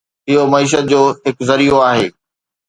[0.29, 2.07] اهو معيشت جو هڪ ذريعو آهي